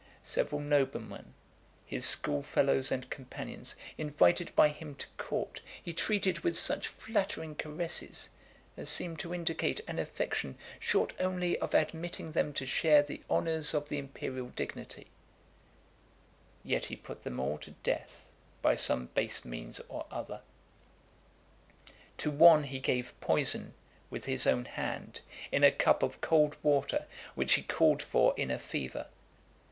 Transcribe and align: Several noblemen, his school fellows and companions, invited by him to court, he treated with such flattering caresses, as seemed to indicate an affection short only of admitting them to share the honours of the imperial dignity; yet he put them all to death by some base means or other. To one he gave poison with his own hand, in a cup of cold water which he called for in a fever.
Several 0.23 0.59
noblemen, 0.59 1.35
his 1.85 2.05
school 2.07 2.41
fellows 2.41 2.91
and 2.91 3.07
companions, 3.11 3.75
invited 3.99 4.51
by 4.55 4.69
him 4.69 4.95
to 4.95 5.05
court, 5.19 5.61
he 5.83 5.93
treated 5.93 6.39
with 6.39 6.57
such 6.57 6.87
flattering 6.87 7.53
caresses, 7.53 8.31
as 8.75 8.89
seemed 8.89 9.19
to 9.19 9.31
indicate 9.31 9.79
an 9.87 9.99
affection 9.99 10.57
short 10.79 11.13
only 11.19 11.55
of 11.59 11.75
admitting 11.75 12.31
them 12.31 12.51
to 12.53 12.65
share 12.65 13.03
the 13.03 13.21
honours 13.29 13.75
of 13.75 13.89
the 13.89 13.99
imperial 13.99 14.47
dignity; 14.47 15.05
yet 16.63 16.85
he 16.85 16.95
put 16.95 17.23
them 17.23 17.39
all 17.39 17.59
to 17.59 17.69
death 17.83 18.25
by 18.63 18.73
some 18.75 19.05
base 19.13 19.45
means 19.45 19.81
or 19.87 20.07
other. 20.09 20.41
To 22.17 22.31
one 22.31 22.63
he 22.63 22.79
gave 22.79 23.13
poison 23.21 23.75
with 24.09 24.25
his 24.25 24.47
own 24.47 24.65
hand, 24.65 25.21
in 25.51 25.63
a 25.63 25.69
cup 25.71 26.01
of 26.01 26.21
cold 26.21 26.57
water 26.63 27.05
which 27.35 27.53
he 27.53 27.61
called 27.61 28.01
for 28.01 28.33
in 28.35 28.49
a 28.49 28.57
fever. 28.57 29.05